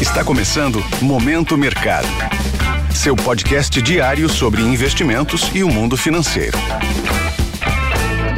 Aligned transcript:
Está 0.00 0.24
começando 0.24 0.78
Momento 1.02 1.58
Mercado. 1.58 2.06
Seu 2.94 3.16
podcast 3.16 3.82
diário 3.82 4.28
sobre 4.28 4.62
investimentos 4.62 5.50
e 5.52 5.64
o 5.64 5.68
mundo 5.68 5.96
financeiro. 5.96 6.56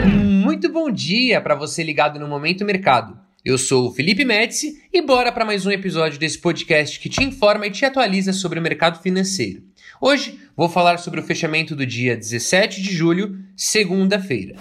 Muito 0.07 0.73
bom 0.73 0.91
dia 0.91 1.39
para 1.39 1.55
você 1.55 1.83
ligado 1.83 2.19
no 2.19 2.27
Momento 2.27 2.65
Mercado. 2.65 3.19
Eu 3.45 3.59
sou 3.59 3.89
o 3.89 3.93
Felipe 3.93 4.25
Médici 4.25 4.83
e 4.91 5.03
bora 5.03 5.31
para 5.31 5.45
mais 5.45 5.67
um 5.67 5.71
episódio 5.71 6.19
desse 6.19 6.39
podcast 6.39 6.99
que 6.99 7.11
te 7.11 7.23
informa 7.23 7.67
e 7.67 7.71
te 7.71 7.85
atualiza 7.85 8.33
sobre 8.33 8.59
o 8.59 8.63
mercado 8.63 9.03
financeiro. 9.03 9.63
Hoje 10.01 10.41
vou 10.57 10.69
falar 10.69 10.99
sobre 10.99 11.21
o 11.21 11.23
fechamento 11.23 11.77
do 11.77 11.85
dia 11.85 12.17
17 12.17 12.81
de 12.81 12.91
julho, 12.91 13.39
segunda-feira. 13.55 14.57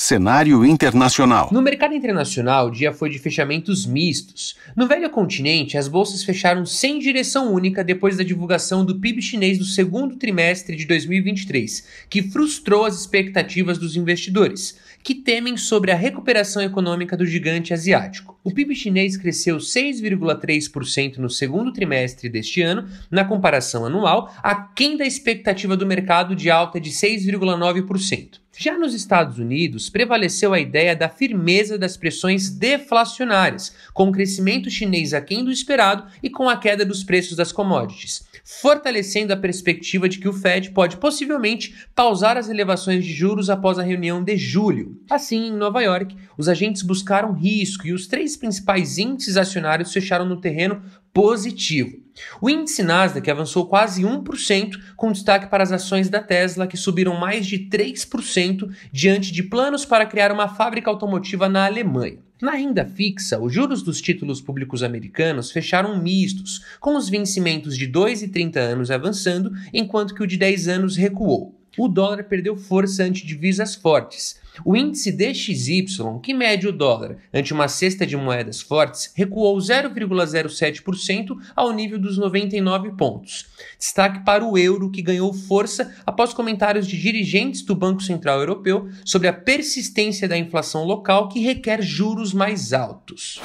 Cenário 0.00 0.64
internacional. 0.64 1.48
No 1.50 1.60
mercado 1.60 1.92
internacional, 1.92 2.68
o 2.68 2.70
dia 2.70 2.92
foi 2.92 3.10
de 3.10 3.18
fechamentos 3.18 3.84
mistos. 3.84 4.56
No 4.76 4.86
velho 4.86 5.10
continente, 5.10 5.76
as 5.76 5.88
bolsas 5.88 6.22
fecharam 6.22 6.64
sem 6.64 7.00
direção 7.00 7.52
única 7.52 7.82
depois 7.82 8.16
da 8.16 8.22
divulgação 8.22 8.84
do 8.84 9.00
PIB 9.00 9.20
chinês 9.20 9.58
do 9.58 9.64
segundo 9.64 10.14
trimestre 10.14 10.76
de 10.76 10.86
2023, 10.86 11.84
que 12.08 12.22
frustrou 12.22 12.84
as 12.84 13.00
expectativas 13.00 13.76
dos 13.76 13.96
investidores, 13.96 14.78
que 15.02 15.16
temem 15.16 15.56
sobre 15.56 15.90
a 15.90 15.96
recuperação 15.96 16.62
econômica 16.62 17.16
do 17.16 17.26
gigante 17.26 17.74
asiático. 17.74 18.38
O 18.44 18.54
PIB 18.54 18.76
chinês 18.76 19.16
cresceu 19.16 19.56
6,3% 19.56 21.16
no 21.16 21.28
segundo 21.28 21.72
trimestre 21.72 22.28
deste 22.28 22.62
ano, 22.62 22.88
na 23.10 23.24
comparação 23.24 23.84
anual, 23.84 24.32
aquém 24.44 24.96
da 24.96 25.04
expectativa 25.04 25.76
do 25.76 25.84
mercado 25.84 26.36
de 26.36 26.52
alta 26.52 26.80
de 26.80 26.90
6,9%. 26.90 28.38
Já 28.60 28.76
nos 28.76 28.92
Estados 28.92 29.38
Unidos, 29.38 29.88
prevaleceu 29.88 30.52
a 30.52 30.58
ideia 30.58 30.96
da 30.96 31.08
firmeza 31.08 31.78
das 31.78 31.96
pressões 31.96 32.50
deflacionárias, 32.50 33.72
com 33.94 34.08
o 34.08 34.12
crescimento 34.12 34.68
chinês 34.68 35.14
aquém 35.14 35.44
do 35.44 35.52
esperado 35.52 36.10
e 36.20 36.28
com 36.28 36.48
a 36.48 36.56
queda 36.56 36.84
dos 36.84 37.04
preços 37.04 37.36
das 37.36 37.52
commodities, 37.52 38.26
fortalecendo 38.44 39.32
a 39.32 39.36
perspectiva 39.36 40.08
de 40.08 40.18
que 40.18 40.26
o 40.26 40.32
Fed 40.32 40.72
pode 40.72 40.96
possivelmente 40.96 41.86
pausar 41.94 42.36
as 42.36 42.48
elevações 42.48 43.04
de 43.04 43.12
juros 43.12 43.48
após 43.48 43.78
a 43.78 43.84
reunião 43.84 44.24
de 44.24 44.36
julho. 44.36 45.00
Assim, 45.08 45.46
em 45.46 45.56
Nova 45.56 45.80
York, 45.80 46.16
os 46.36 46.48
agentes 46.48 46.82
buscaram 46.82 47.34
risco 47.34 47.86
e 47.86 47.92
os 47.92 48.08
três 48.08 48.36
principais 48.36 48.98
índices 48.98 49.36
acionários 49.36 49.92
fecharam 49.92 50.26
no 50.26 50.40
terreno 50.40 50.82
positivo. 51.12 52.07
O 52.40 52.48
índice 52.48 52.82
Nasdaq 52.82 53.30
avançou 53.30 53.66
quase 53.66 54.02
1%, 54.02 54.78
com 54.96 55.12
destaque 55.12 55.48
para 55.48 55.62
as 55.62 55.72
ações 55.72 56.08
da 56.08 56.20
Tesla, 56.20 56.66
que 56.66 56.76
subiram 56.76 57.18
mais 57.18 57.46
de 57.46 57.58
3% 57.58 58.70
diante 58.92 59.32
de 59.32 59.42
planos 59.42 59.84
para 59.84 60.06
criar 60.06 60.32
uma 60.32 60.48
fábrica 60.48 60.90
automotiva 60.90 61.48
na 61.48 61.66
Alemanha. 61.66 62.18
Na 62.40 62.52
renda 62.52 62.84
fixa, 62.84 63.40
os 63.40 63.52
juros 63.52 63.82
dos 63.82 64.00
títulos 64.00 64.40
públicos 64.40 64.84
americanos 64.84 65.50
fecharam 65.50 66.00
mistos, 66.00 66.64
com 66.78 66.96
os 66.96 67.08
vencimentos 67.08 67.76
de 67.76 67.86
2 67.86 68.22
e 68.22 68.28
30 68.28 68.60
anos 68.60 68.90
avançando, 68.92 69.50
enquanto 69.74 70.14
que 70.14 70.22
o 70.22 70.26
de 70.26 70.36
10 70.36 70.68
anos 70.68 70.96
recuou 70.96 71.57
o 71.84 71.88
dólar 71.88 72.24
perdeu 72.24 72.56
força 72.56 73.04
ante 73.04 73.26
divisas 73.26 73.74
fortes. 73.74 74.40
O 74.64 74.76
índice 74.76 75.12
DXY, 75.12 75.84
que 76.22 76.34
mede 76.34 76.66
o 76.66 76.72
dólar 76.72 77.18
ante 77.32 77.52
uma 77.52 77.68
cesta 77.68 78.06
de 78.06 78.16
moedas 78.16 78.60
fortes, 78.60 79.12
recuou 79.14 79.56
0,07% 79.56 81.36
ao 81.54 81.72
nível 81.72 81.98
dos 81.98 82.18
99 82.18 82.92
pontos. 82.92 83.46
Destaque 83.78 84.24
para 84.24 84.44
o 84.44 84.58
euro, 84.58 84.90
que 84.90 85.02
ganhou 85.02 85.32
força 85.32 85.94
após 86.04 86.32
comentários 86.32 86.86
de 86.86 87.00
dirigentes 87.00 87.62
do 87.62 87.74
Banco 87.74 88.02
Central 88.02 88.40
Europeu 88.40 88.88
sobre 89.04 89.28
a 89.28 89.32
persistência 89.32 90.28
da 90.28 90.36
inflação 90.36 90.84
local 90.84 91.28
que 91.28 91.40
requer 91.40 91.80
juros 91.82 92.32
mais 92.32 92.72
altos. 92.72 93.40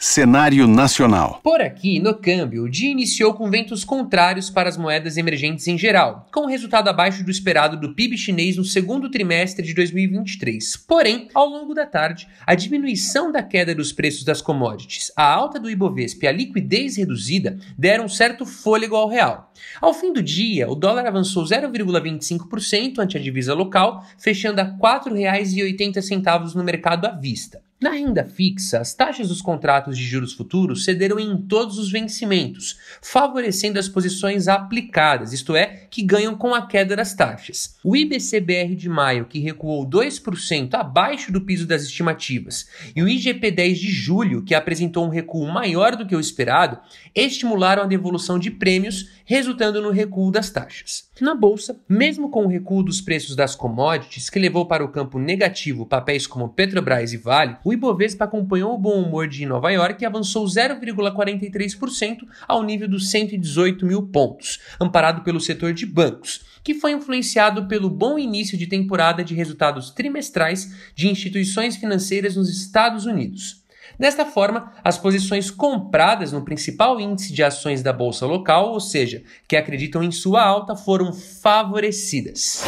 Cenário 0.00 0.68
nacional. 0.68 1.40
Por 1.42 1.60
aqui, 1.60 1.98
no 1.98 2.14
câmbio, 2.14 2.62
o 2.62 2.70
dia 2.70 2.88
iniciou 2.88 3.34
com 3.34 3.50
ventos 3.50 3.82
contrários 3.82 4.48
para 4.48 4.68
as 4.68 4.76
moedas 4.76 5.16
emergentes 5.16 5.66
em 5.66 5.76
geral, 5.76 6.28
com 6.32 6.46
resultado 6.46 6.86
abaixo 6.86 7.24
do 7.24 7.32
esperado 7.32 7.76
do 7.76 7.96
PIB 7.96 8.16
chinês 8.16 8.56
no 8.56 8.64
segundo 8.64 9.10
trimestre 9.10 9.66
de 9.66 9.74
2023. 9.74 10.76
Porém, 10.86 11.26
ao 11.34 11.48
longo 11.48 11.74
da 11.74 11.84
tarde, 11.84 12.28
a 12.46 12.54
diminuição 12.54 13.32
da 13.32 13.42
queda 13.42 13.74
dos 13.74 13.90
preços 13.90 14.22
das 14.22 14.40
commodities, 14.40 15.10
a 15.16 15.24
alta 15.24 15.58
do 15.58 15.68
Ibovespa 15.68 16.26
e 16.26 16.28
a 16.28 16.32
liquidez 16.32 16.96
reduzida 16.96 17.58
deram 17.76 18.04
um 18.04 18.08
certo 18.08 18.46
fôlego 18.46 18.94
ao 18.94 19.08
real. 19.08 19.52
Ao 19.80 19.92
fim 19.92 20.12
do 20.12 20.22
dia, 20.22 20.70
o 20.70 20.76
dólar 20.76 21.06
avançou 21.06 21.42
0,25% 21.42 23.00
ante 23.00 23.16
a 23.16 23.20
divisa 23.20 23.52
local, 23.52 24.06
fechando 24.16 24.60
a 24.60 24.64
R$ 24.64 24.74
4,80 24.80 26.54
no 26.54 26.62
mercado 26.62 27.04
à 27.04 27.10
vista. 27.10 27.60
Na 27.80 27.90
renda 27.90 28.24
fixa, 28.24 28.80
as 28.80 28.92
taxas 28.92 29.28
dos 29.28 29.40
contratos 29.40 29.96
de 29.96 30.02
juros 30.02 30.32
futuros 30.32 30.84
cederam 30.84 31.16
em 31.16 31.36
todos 31.36 31.78
os 31.78 31.92
vencimentos, 31.92 32.76
favorecendo 33.00 33.78
as 33.78 33.88
posições 33.88 34.48
aplicadas, 34.48 35.32
isto 35.32 35.54
é, 35.54 35.86
que 35.88 36.02
ganham 36.02 36.36
com 36.36 36.52
a 36.52 36.66
queda 36.66 36.96
das 36.96 37.14
taxas. 37.14 37.76
O 37.84 37.94
IBCBR 37.94 38.74
de 38.74 38.88
maio, 38.88 39.26
que 39.26 39.38
recuou 39.38 39.88
2% 39.88 40.74
abaixo 40.74 41.30
do 41.30 41.42
piso 41.42 41.68
das 41.68 41.84
estimativas, 41.84 42.68
e 42.96 43.00
o 43.00 43.06
IGP-10 43.06 43.74
de 43.74 43.92
julho, 43.92 44.42
que 44.42 44.56
apresentou 44.56 45.06
um 45.06 45.10
recuo 45.10 45.46
maior 45.46 45.94
do 45.94 46.04
que 46.04 46.16
o 46.16 46.20
esperado, 46.20 46.80
estimularam 47.14 47.84
a 47.84 47.86
devolução 47.86 48.40
de 48.40 48.50
prêmios, 48.50 49.08
resultando 49.24 49.80
no 49.80 49.92
recuo 49.92 50.32
das 50.32 50.50
taxas. 50.50 51.08
Na 51.20 51.34
bolsa, 51.34 51.78
mesmo 51.88 52.28
com 52.28 52.44
o 52.44 52.48
recuo 52.48 52.82
dos 52.82 53.00
preços 53.00 53.36
das 53.36 53.54
commodities, 53.54 54.28
que 54.28 54.38
levou 54.38 54.66
para 54.66 54.84
o 54.84 54.88
campo 54.88 55.18
negativo 55.18 55.86
papéis 55.86 56.26
como 56.26 56.48
Petrobras 56.48 57.12
e 57.12 57.16
Vale, 57.16 57.56
o 57.68 57.72
Ibovespa 57.74 58.24
acompanhou 58.24 58.74
o 58.74 58.78
bom 58.78 59.02
humor 59.02 59.28
de 59.28 59.44
Nova 59.44 59.70
York 59.70 60.02
e 60.02 60.06
avançou 60.06 60.46
0,43% 60.46 62.20
ao 62.46 62.62
nível 62.62 62.88
dos 62.88 63.10
118 63.10 63.84
mil 63.84 64.04
pontos, 64.04 64.58
amparado 64.80 65.20
pelo 65.20 65.38
setor 65.38 65.74
de 65.74 65.84
bancos, 65.84 66.40
que 66.64 66.72
foi 66.72 66.92
influenciado 66.92 67.68
pelo 67.68 67.90
bom 67.90 68.18
início 68.18 68.56
de 68.56 68.66
temporada 68.66 69.22
de 69.22 69.34
resultados 69.34 69.90
trimestrais 69.90 70.92
de 70.94 71.08
instituições 71.08 71.76
financeiras 71.76 72.36
nos 72.36 72.48
Estados 72.48 73.04
Unidos. 73.04 73.62
Desta 73.98 74.24
forma, 74.24 74.72
as 74.82 74.96
posições 74.96 75.50
compradas 75.50 76.32
no 76.32 76.46
principal 76.46 76.98
índice 76.98 77.34
de 77.34 77.42
ações 77.42 77.82
da 77.82 77.92
bolsa 77.92 78.24
local, 78.24 78.72
ou 78.72 78.80
seja, 78.80 79.22
que 79.46 79.56
acreditam 79.56 80.02
em 80.02 80.10
sua 80.10 80.42
alta, 80.42 80.74
foram 80.74 81.12
favorecidas. 81.12 82.62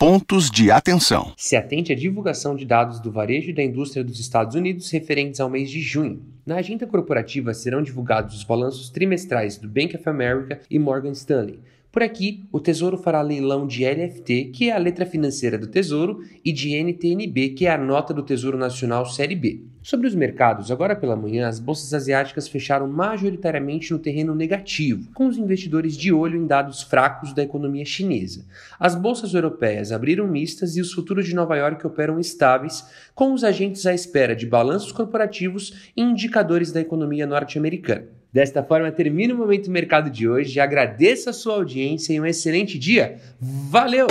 Pontos 0.00 0.50
de 0.50 0.70
atenção. 0.70 1.34
Se 1.36 1.54
atente 1.54 1.92
à 1.92 1.94
divulgação 1.94 2.56
de 2.56 2.64
dados 2.64 3.00
do 3.00 3.12
varejo 3.12 3.50
e 3.50 3.52
da 3.52 3.62
indústria 3.62 4.02
dos 4.02 4.18
Estados 4.18 4.54
Unidos 4.54 4.90
referentes 4.90 5.40
ao 5.40 5.50
mês 5.50 5.68
de 5.68 5.82
junho. 5.82 6.24
Na 6.46 6.56
agenda 6.56 6.86
corporativa 6.86 7.52
serão 7.52 7.82
divulgados 7.82 8.34
os 8.34 8.42
balanços 8.42 8.88
trimestrais 8.88 9.58
do 9.58 9.68
Bank 9.68 9.94
of 9.94 10.08
America 10.08 10.58
e 10.70 10.78
Morgan 10.78 11.12
Stanley 11.12 11.60
por 11.92 12.04
aqui, 12.04 12.44
o 12.52 12.60
Tesouro 12.60 12.96
fará 12.96 13.20
leilão 13.20 13.66
de 13.66 13.84
LFT, 13.84 14.52
que 14.54 14.70
é 14.70 14.72
a 14.72 14.78
letra 14.78 15.04
financeira 15.04 15.58
do 15.58 15.66
Tesouro, 15.66 16.20
e 16.44 16.52
de 16.52 16.72
NTNB, 16.72 17.48
que 17.48 17.66
é 17.66 17.72
a 17.72 17.78
nota 17.78 18.14
do 18.14 18.22
Tesouro 18.22 18.56
Nacional 18.56 19.04
Série 19.06 19.34
B. 19.34 19.64
Sobre 19.82 20.06
os 20.06 20.14
mercados, 20.14 20.70
agora 20.70 20.94
pela 20.94 21.16
manhã, 21.16 21.48
as 21.48 21.58
bolsas 21.58 21.92
asiáticas 21.92 22.46
fecharam 22.46 22.86
majoritariamente 22.86 23.90
no 23.90 23.98
terreno 23.98 24.36
negativo, 24.36 25.10
com 25.14 25.26
os 25.26 25.36
investidores 25.36 25.96
de 25.96 26.12
olho 26.12 26.40
em 26.40 26.46
dados 26.46 26.80
fracos 26.80 27.32
da 27.32 27.42
economia 27.42 27.84
chinesa. 27.84 28.46
As 28.78 28.94
bolsas 28.94 29.34
europeias 29.34 29.90
abriram 29.90 30.28
mistas 30.28 30.76
e 30.76 30.80
os 30.80 30.92
futuros 30.92 31.26
de 31.26 31.34
Nova 31.34 31.56
York 31.56 31.84
operam 31.84 32.20
estáveis, 32.20 32.84
com 33.16 33.32
os 33.32 33.42
agentes 33.42 33.84
à 33.84 33.92
espera 33.92 34.36
de 34.36 34.46
balanços 34.46 34.92
corporativos 34.92 35.90
e 35.96 36.02
indicadores 36.02 36.70
da 36.70 36.80
economia 36.80 37.26
norte-americana. 37.26 38.19
Desta 38.32 38.62
forma, 38.62 38.92
termina 38.92 39.34
o 39.34 39.36
Momento 39.36 39.70
Mercado 39.70 40.08
de 40.08 40.28
hoje. 40.28 40.60
Agradeço 40.60 41.28
a 41.28 41.32
sua 41.32 41.54
audiência 41.54 42.12
e 42.12 42.20
um 42.20 42.26
excelente 42.26 42.78
dia. 42.78 43.16
Valeu! 43.40 44.06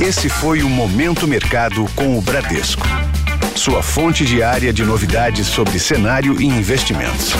Esse 0.00 0.28
foi 0.30 0.62
o 0.62 0.68
Momento 0.68 1.28
Mercado 1.28 1.84
com 1.94 2.18
o 2.18 2.22
Bradesco. 2.22 2.86
Sua 3.54 3.82
fonte 3.82 4.24
diária 4.24 4.72
de 4.72 4.82
novidades 4.82 5.46
sobre 5.46 5.78
cenário 5.78 6.40
e 6.40 6.46
investimentos. 6.46 7.34